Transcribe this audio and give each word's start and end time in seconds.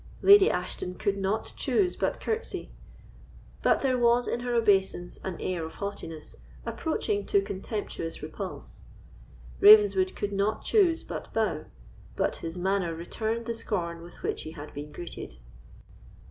Lady 0.23 0.49
Ashton 0.49 0.95
could 0.95 1.15
not 1.15 1.53
choose 1.55 1.95
but 1.95 2.19
courtesy; 2.19 2.71
but 3.61 3.81
there 3.83 3.99
was 3.99 4.27
in 4.27 4.39
her 4.39 4.55
obeisance 4.55 5.19
an 5.23 5.39
air 5.39 5.63
of 5.63 5.75
haughtiness 5.75 6.37
approaching 6.65 7.23
to 7.27 7.39
contemptuous 7.39 8.23
repulse. 8.23 8.81
Ravenswood 9.59 10.15
could 10.15 10.33
not 10.33 10.63
choose 10.63 11.03
but 11.03 11.31
bow; 11.35 11.65
but 12.15 12.37
his 12.37 12.57
manner 12.57 12.95
returned 12.95 13.45
the 13.45 13.53
scorn 13.53 14.01
with 14.01 14.23
which 14.23 14.41
he 14.41 14.53
had 14.53 14.73
been 14.73 14.91
greeted. 14.91 15.35